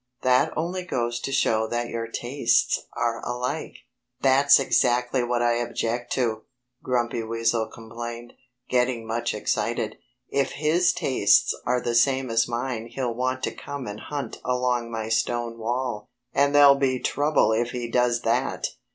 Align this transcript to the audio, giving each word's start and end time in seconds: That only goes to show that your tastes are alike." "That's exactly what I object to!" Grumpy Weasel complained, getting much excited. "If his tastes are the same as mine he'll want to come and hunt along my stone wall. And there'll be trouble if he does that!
That 0.23 0.51
only 0.57 0.83
goes 0.83 1.19
to 1.19 1.31
show 1.31 1.67
that 1.67 1.89
your 1.89 2.07
tastes 2.07 2.87
are 2.97 3.21
alike." 3.23 3.75
"That's 4.19 4.59
exactly 4.59 5.23
what 5.23 5.43
I 5.43 5.57
object 5.57 6.11
to!" 6.13 6.45
Grumpy 6.81 7.21
Weasel 7.21 7.67
complained, 7.67 8.33
getting 8.67 9.05
much 9.05 9.35
excited. 9.35 9.97
"If 10.27 10.53
his 10.53 10.91
tastes 10.91 11.55
are 11.67 11.79
the 11.81 11.93
same 11.93 12.31
as 12.31 12.47
mine 12.47 12.87
he'll 12.87 13.13
want 13.13 13.43
to 13.43 13.51
come 13.53 13.85
and 13.85 13.99
hunt 13.99 14.39
along 14.43 14.89
my 14.89 15.07
stone 15.07 15.59
wall. 15.59 16.09
And 16.33 16.55
there'll 16.55 16.73
be 16.73 16.97
trouble 16.99 17.51
if 17.51 17.69
he 17.69 17.87
does 17.87 18.21
that! 18.21 18.69